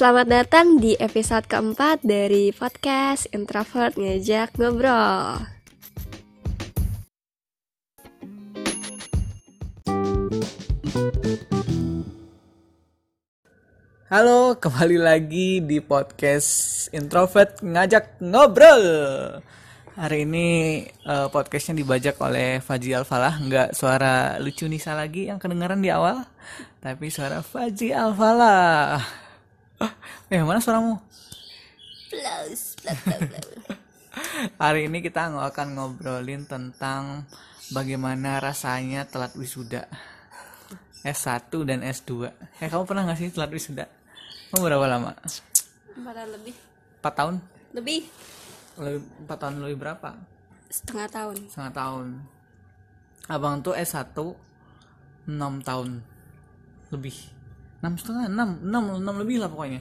[0.00, 5.44] Selamat datang di episode keempat dari podcast Introvert Ngejak Ngobrol.
[14.08, 18.84] Halo, kembali lagi di podcast Introvert ngajak ngobrol.
[20.00, 25.84] Hari ini eh, podcastnya dibajak oleh Faji Alfalah, nggak suara lucu Nisa lagi yang kedengaran
[25.84, 26.24] di awal,
[26.80, 29.28] tapi suara Faji Alfalah.
[30.30, 30.94] Eh, mana suaramu?
[34.62, 37.26] Hari ini kita akan ngobrolin tentang
[37.74, 39.90] bagaimana rasanya telat wisuda
[41.02, 42.30] S1 dan S2.
[42.60, 43.90] Eh, kamu pernah nggak sih telat wisuda?
[44.54, 45.18] Kamu berapa lama?
[45.98, 46.54] Empat lebih.
[47.00, 47.34] 4 tahun?
[47.74, 48.06] Lebih.
[48.78, 50.14] Lebih, 4 tahun lebih berapa?
[50.70, 51.36] Setengah tahun.
[51.50, 52.06] Setengah tahun.
[53.26, 56.06] Abang tuh S1 6 tahun
[56.94, 57.39] lebih.
[57.80, 59.80] 6 setengah, 6, 6, 6 lebih lah pokoknya.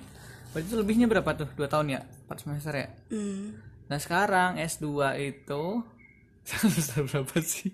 [0.55, 1.49] Berarti itu lebihnya berapa tuh?
[1.53, 2.01] 2 tahun ya?
[2.31, 2.87] 4 semester ya?
[3.11, 3.59] Hmm.
[3.91, 4.87] Nah sekarang S2
[5.19, 5.63] itu
[6.49, 7.71] semester berapa sih?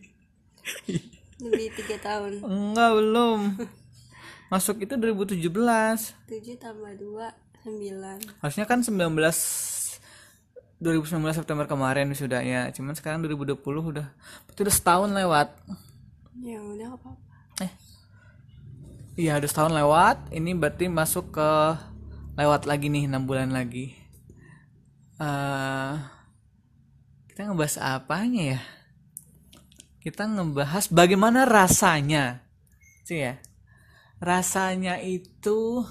[1.39, 2.41] Lebih tiga tahun.
[2.41, 3.39] Enggak belum.
[4.47, 5.45] Masuk itu 2017.
[6.31, 7.35] Tujuh tambah dua
[7.66, 8.17] sembilan.
[8.39, 8.95] Harusnya kan 19
[10.80, 12.72] 2019 September kemarin wisudanya.
[12.72, 14.07] Cuman sekarang 2020 udah
[14.47, 15.47] berarti udah setahun lewat.
[16.39, 17.25] Ya udah apa apa.
[19.16, 20.17] Iya, udah setahun lewat.
[20.35, 21.49] Ini berarti masuk ke
[22.35, 23.95] lewat lagi nih 6 bulan lagi.
[25.16, 25.95] eh
[27.31, 28.61] kita ngebahas apanya ya?
[30.03, 32.44] Kita ngebahas bagaimana rasanya.
[33.07, 33.39] Sih ya.
[34.19, 35.88] Rasanya itu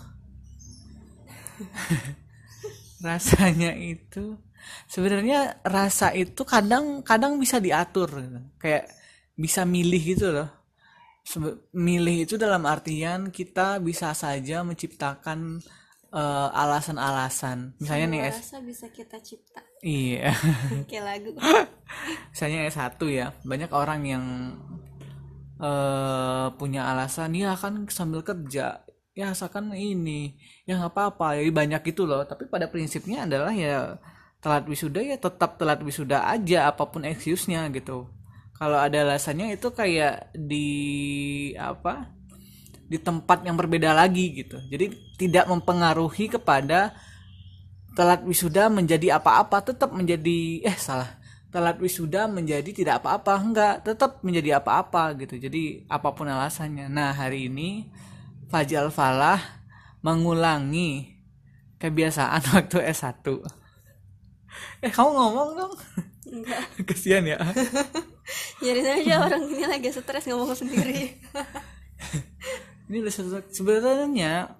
[3.08, 4.36] rasanya itu
[4.88, 8.40] sebenarnya rasa itu kadang kadang bisa diatur gitu.
[8.56, 8.88] kayak
[9.36, 10.63] bisa milih gitu loh
[11.72, 15.58] milih itu dalam artian kita bisa saja menciptakan
[16.12, 17.80] eh, alasan-alasan.
[17.80, 19.64] Misalnya nih S bisa kita cipta.
[19.80, 20.36] iya.
[20.90, 21.30] Kayak lagu.
[22.32, 24.24] misalnya S1 ya banyak orang yang
[25.54, 28.84] eh punya alasan ya kan sambil kerja.
[29.14, 30.36] Ya asalkan ini.
[30.68, 31.40] Ya nggak apa-apa.
[31.40, 32.26] Jadi banyak gitu loh.
[32.26, 33.96] Tapi pada prinsipnya adalah ya
[34.44, 38.04] telat wisuda ya tetap telat wisuda aja apa pun excuse-nya gitu
[38.54, 40.68] kalau ada alasannya itu kayak di
[41.58, 42.14] apa
[42.86, 44.62] di tempat yang berbeda lagi gitu.
[44.70, 46.94] Jadi tidak mempengaruhi kepada
[47.98, 51.18] telat wisuda menjadi apa-apa tetap menjadi eh salah.
[51.50, 55.34] Telat wisuda menjadi tidak apa-apa enggak tetap menjadi apa-apa gitu.
[55.38, 56.86] Jadi apa pun alasannya.
[56.86, 57.90] Nah hari ini
[58.54, 59.42] Faji Falah
[59.98, 61.10] mengulangi
[61.82, 63.63] kebiasaan waktu S1
[64.80, 65.74] eh kamu ngomong dong.
[66.28, 66.62] Enggak.
[66.88, 67.38] kesian ya.
[68.60, 71.20] Biarin aja orang ini lagi stres ngomong sendiri.
[72.88, 73.12] ini udah
[73.48, 74.52] sebenarnya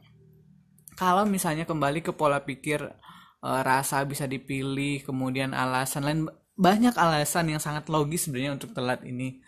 [0.95, 2.81] kalau misalnya kembali ke pola pikir
[3.43, 6.21] eh, rasa bisa dipilih kemudian alasan lain
[6.55, 9.43] banyak alasan yang sangat logis sebenarnya untuk telat ini.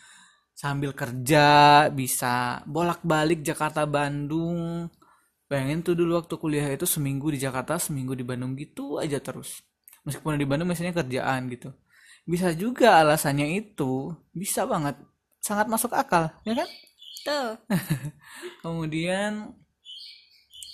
[0.57, 4.89] Sambil kerja bisa bolak-balik Jakarta Bandung.
[5.47, 9.63] Bayangin tuh dulu waktu kuliah itu seminggu di Jakarta seminggu di Bandung gitu aja terus
[10.07, 11.75] meskipun di Bandung misalnya kerjaan gitu.
[12.23, 14.95] Bisa juga alasannya itu bisa banget.
[15.43, 16.69] Sangat masuk akal ya kan?
[17.27, 17.51] Tuh.
[18.63, 19.51] kemudian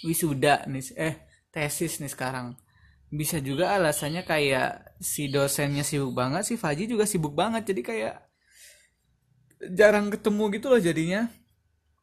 [0.05, 1.15] wisuda nih eh
[1.49, 2.53] tesis nih sekarang.
[3.13, 7.73] Bisa juga alasannya kayak si dosennya sibuk banget si Faji juga sibuk banget.
[7.73, 8.15] Jadi kayak
[9.73, 11.29] jarang ketemu gitu loh jadinya.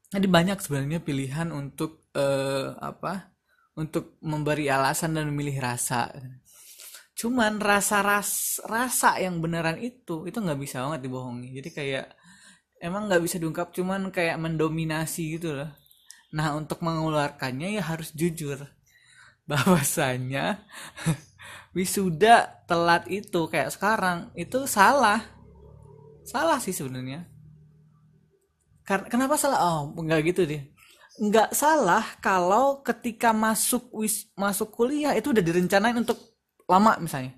[0.09, 3.33] Jadi banyak sebenarnya pilihan untuk eh, apa?
[3.77, 6.11] Untuk memberi alasan dan memilih rasa
[7.19, 11.51] cuman rasa ras rasa yang beneran itu itu nggak bisa banget dibohongi.
[11.51, 12.05] Jadi kayak
[12.79, 15.67] emang nggak bisa diungkap cuman kayak mendominasi gitu loh.
[16.31, 18.63] Nah untuk mengeluarkannya ya harus jujur.
[19.51, 20.63] Bahwasanya
[21.75, 25.19] wisuda telat itu kayak sekarang itu salah.
[26.23, 27.27] Salah sih sebenarnya.
[28.87, 29.59] Kenapa salah?
[29.59, 30.63] Oh nggak gitu deh.
[31.19, 36.38] Nggak salah kalau ketika masuk wis masuk kuliah itu udah direncanain untuk
[36.69, 37.33] lama misalnya.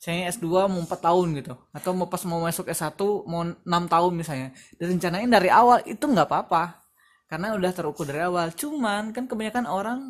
[0.00, 1.54] Saya S2 mau 4 tahun gitu.
[1.76, 2.96] Atau mau pas mau masuk S1
[3.28, 4.48] mau 6 tahun misalnya.
[4.80, 6.80] Direncanain dari awal itu nggak apa-apa.
[7.28, 8.48] Karena udah terukur dari awal.
[8.56, 10.00] Cuman kan kebanyakan orang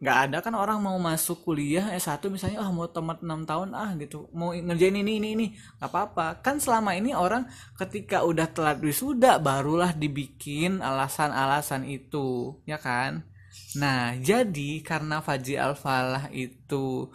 [0.00, 3.94] nggak ada kan orang mau masuk kuliah S1 misalnya ah mau tamat 6 tahun ah
[4.02, 4.26] gitu.
[4.34, 5.46] Mau ngerjain ini ini ini.
[5.78, 6.26] Nggak apa-apa.
[6.42, 7.46] Kan selama ini orang
[7.78, 12.58] ketika udah telat wisuda barulah dibikin alasan-alasan itu.
[12.66, 13.30] Ya kan?
[13.78, 17.14] Nah jadi karena Faji Alfalah itu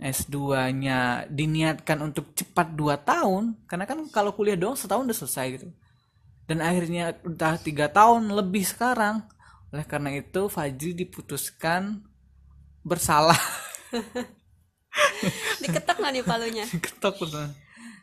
[0.00, 5.68] S2-nya diniatkan untuk cepat 2 tahun karena kan kalau kuliah doang setahun udah selesai gitu.
[6.48, 9.22] Dan akhirnya udah tiga tahun lebih sekarang.
[9.70, 12.02] Oleh karena itu Fajri diputuskan
[12.82, 13.38] bersalah.
[15.62, 16.64] Diketok nggak nih palunya?
[16.66, 17.54] Ketok betul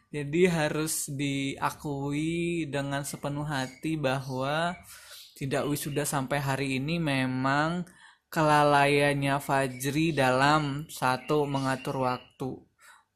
[0.07, 4.71] jadi harus diakui dengan sepenuh hati bahwa
[5.35, 7.83] tidak wisuda sampai hari ini memang
[8.27, 12.59] kelalaiannya Fajri dalam satu mengatur waktu.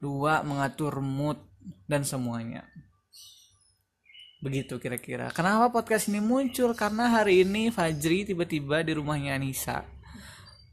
[0.02, 1.38] Dua mengatur mood
[1.86, 2.66] dan semuanya.
[4.42, 5.30] Begitu kira-kira.
[5.30, 6.74] Kenapa podcast ini muncul?
[6.74, 9.86] Karena hari ini Fajri tiba-tiba di rumahnya Anissa.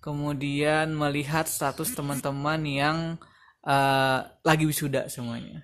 [0.00, 2.98] Kemudian melihat status teman-teman yang
[3.68, 5.60] uh, lagi wisuda semuanya.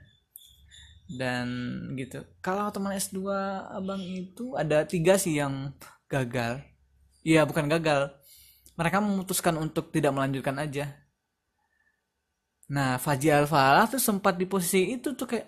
[1.09, 1.49] Dan
[1.97, 2.20] gitu.
[2.44, 3.25] Kalau teman S2
[3.73, 5.73] abang itu ada tiga sih yang
[6.12, 6.61] gagal.
[7.25, 8.12] Iya bukan gagal
[8.75, 10.91] mereka memutuskan untuk tidak melanjutkan aja.
[12.71, 15.47] Nah Faji Alfalah tuh sempat di posisi itu tuh kayak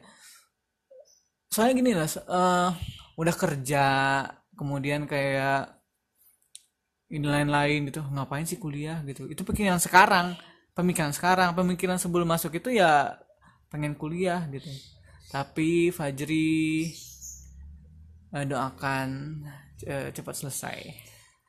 [1.50, 2.70] soalnya gini lah uh,
[3.16, 3.84] udah kerja
[4.52, 5.74] kemudian kayak
[7.10, 8.02] ini lain-lain gitu.
[8.02, 9.26] Ngapain sih kuliah gitu?
[9.30, 10.36] Itu pikiran sekarang
[10.76, 13.16] pemikiran sekarang pemikiran sebelum masuk itu ya
[13.72, 14.68] pengen kuliah gitu.
[15.32, 16.92] Tapi Fajri
[18.30, 19.08] uh, doakan
[19.88, 20.78] uh, cepat selesai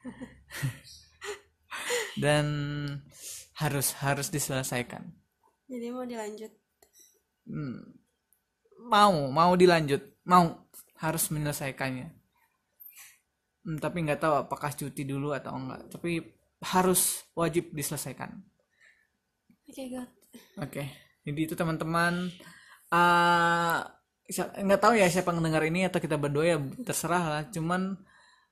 [2.18, 2.46] dan
[3.58, 5.02] harus harus diselesaikan.
[5.68, 6.52] Jadi mau dilanjut?
[7.50, 7.98] Hmm,
[8.88, 10.02] mau mau dilanjut.
[10.28, 10.70] Mau
[11.00, 12.08] harus menyelesaikannya.
[13.68, 15.90] Hmm, tapi nggak tahu apakah cuti dulu atau enggak.
[15.92, 16.24] Tapi
[16.64, 18.34] harus wajib diselesaikan.
[19.68, 20.08] Oke okay, oke.
[20.72, 20.88] Okay.
[21.28, 22.32] jadi itu teman-teman
[22.88, 23.84] uh,
[24.64, 27.44] nggak tahu ya siapa yang dengar ini atau kita berdua ya terserah lah.
[27.52, 28.00] Cuman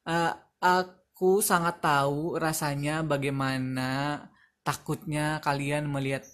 [0.08, 1.05] uh, aku
[1.40, 4.20] sangat tahu rasanya bagaimana
[4.66, 6.28] takutnya kalian melihat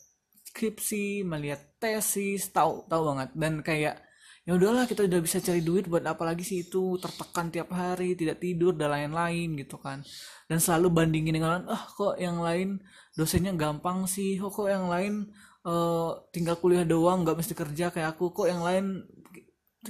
[0.51, 3.29] skripsi melihat tesis tahu tahu banget.
[3.33, 3.95] Dan kayak
[4.43, 6.99] ya udahlah kita udah bisa cari duit buat apa lagi sih itu?
[6.99, 10.03] Tertekan tiap hari tidak tidur dan lain-lain gitu kan.
[10.51, 12.83] Dan selalu bandingin dengan ah kok yang lain
[13.15, 14.35] dosennya gampang sih?
[14.43, 15.31] Oh, kok yang lain
[15.63, 18.35] uh, tinggal kuliah doang nggak mesti kerja kayak aku?
[18.35, 18.85] Kok yang lain?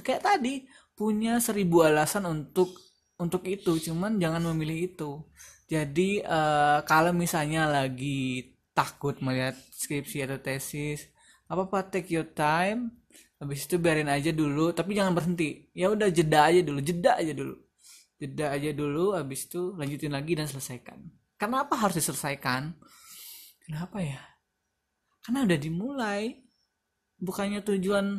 [0.00, 0.64] Kayak tadi
[0.96, 2.91] punya seribu alasan untuk
[3.22, 5.22] untuk itu cuman jangan memilih itu.
[5.70, 11.06] Jadi uh, kalau misalnya lagi takut melihat skripsi atau tesis
[11.46, 12.98] apa apa take your time.
[13.38, 15.70] Habis itu biarin aja dulu tapi jangan berhenti.
[15.70, 17.54] Ya udah jeda aja dulu jeda aja dulu.
[18.18, 20.98] Jeda aja dulu habis itu lanjutin lagi dan selesaikan.
[21.38, 22.74] Kenapa harus diselesaikan?
[23.66, 24.22] Kenapa ya?
[25.22, 26.22] Karena udah dimulai.
[27.22, 28.18] Bukannya tujuan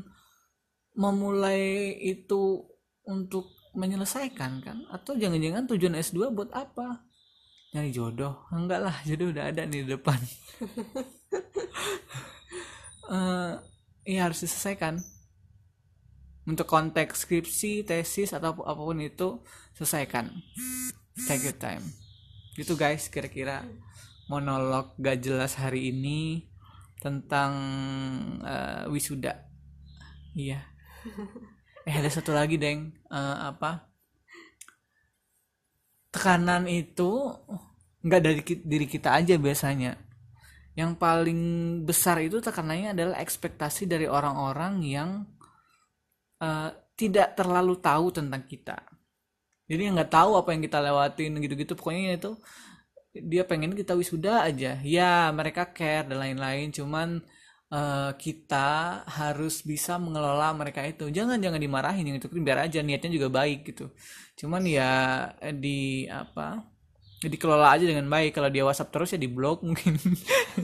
[0.96, 2.68] memulai itu
[3.08, 4.78] untuk menyelesaikan kan?
[4.90, 7.06] Atau jangan-jangan tujuan S2 buat apa?
[7.74, 8.46] Nyari jodoh?
[8.54, 10.18] Enggak lah jodoh udah ada nih di depan.
[13.10, 13.58] Uh,
[14.14, 15.02] ya harus diselesaikan.
[16.44, 19.42] Untuk konteks skripsi tesis atau apa pun itu
[19.74, 20.30] selesaikan.
[21.26, 21.84] Take your time.
[22.54, 23.66] Gitu guys kira-kira
[24.30, 26.46] monolog gak jelas hari ini
[27.02, 27.54] tentang
[28.46, 29.50] uh, wisuda.
[30.34, 30.66] Iya
[31.90, 32.96] eh ada satu lagi deng.
[33.12, 33.92] Uh, apa?
[36.14, 37.34] Tekanan itu
[38.04, 40.00] nggak dari diri kita aja biasanya.
[40.74, 41.42] Yang paling
[41.86, 45.10] besar itu tekanannya adalah ekspektasi dari orang-orang yang
[46.42, 48.78] uh, tidak terlalu tahu tentang kita.
[49.68, 51.74] Jadi nggak tahu apa yang kita lewatin gitu-gitu.
[51.76, 52.32] Pokoknya itu
[53.14, 54.80] dia pengen kita wisuda aja.
[54.82, 56.74] Ya mereka care dan lain-lain.
[56.74, 57.22] Cuman
[57.74, 61.10] uh, kita harus bisa mengelola mereka itu.
[61.10, 63.90] Jangan jangan dimarahin yang itu biar aja niatnya juga baik gitu.
[64.38, 66.62] Cuman ya di apa
[67.26, 68.38] dikelola aja dengan baik.
[68.38, 69.98] Kalau dia WhatsApp terus ya di blok mungkin.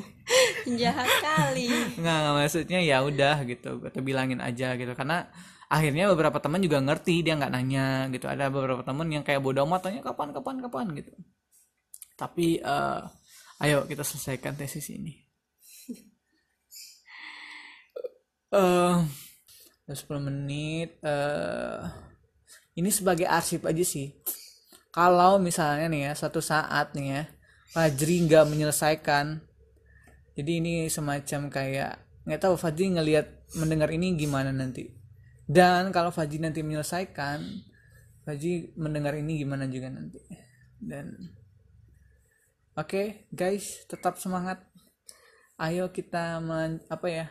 [0.80, 1.74] Jahat kali.
[1.98, 3.82] Nggak, nggak maksudnya ya udah gitu.
[3.82, 4.94] Kita bilangin aja gitu.
[4.94, 5.25] Karena
[5.70, 8.30] akhirnya beberapa teman juga ngerti dia nggak nanya gitu.
[8.30, 10.86] Ada beberapa teman yang kayak bodoh amat tanya kapan kapan kapan?
[10.94, 11.13] gitu.
[12.20, 13.08] Tapi uh,
[13.63, 15.28] ayo kita selesaikan tesis ini
[18.53, 19.06] uh,
[19.89, 21.89] 10 menit uh,
[22.77, 24.13] ini sebagai arsip aja sih.
[24.89, 27.24] Kalau misalnya nih ya satu saat nih ya
[27.70, 29.46] Fajri nggak menyelesaikan
[30.34, 33.27] jadi ini semacam kayak nggak tahu Fajri ngelihat
[33.60, 34.88] mendengar ini gimana nanti.
[35.44, 37.44] Dan kalau Fajri nanti menyelesaikan
[38.24, 40.24] Fajri mendengar ini gimana juga nanti.
[40.79, 41.12] Dan
[42.79, 44.63] oke okay, guys tetap semangat.
[45.60, 47.27] Ayo kita men, apa ya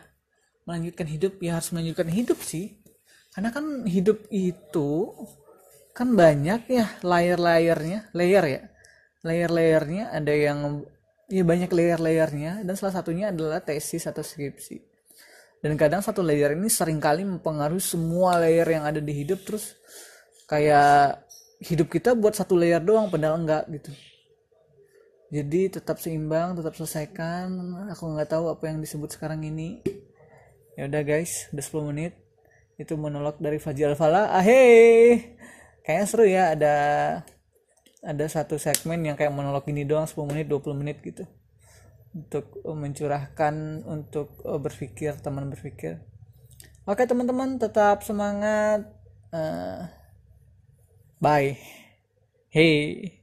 [0.69, 2.77] melanjutkan hidup ya harus melanjutkan hidup sih.
[3.33, 5.17] Karena kan hidup itu
[5.97, 8.61] kan banyak ya layer-layernya layer ya.
[9.25, 10.85] Layer-layernya ada yang
[11.25, 14.77] ya banyak layer-layernya dan salah satunya adalah tesis atau skripsi.
[15.59, 19.75] Dan kadang satu layer ini sering kali mempengaruhi semua layer yang ada di hidup terus
[20.47, 21.19] kayak
[21.59, 23.91] hidup kita buat satu layer doang padahal enggak gitu.
[25.29, 27.51] Jadi tetap seimbang tetap selesaikan
[27.91, 29.83] aku nggak tahu apa yang disebut sekarang ini
[30.79, 32.15] ya udah guys udah 10 menit.
[32.79, 34.31] Itu monolog dari Faji Alfala.
[34.31, 35.35] Ahey
[35.83, 36.75] kayaknya seru ya ada
[37.99, 41.27] ada satu segmen yang kayak monolog ini doang 10 menit 20 menit gitu.
[42.15, 45.99] Untuk mencurahkan untuk uh, berpikir teman berpikir.
[46.87, 48.87] Oke teman-teman tetap semangat.
[49.35, 49.83] Uh,
[51.19, 51.59] bye.
[52.47, 53.18] Hey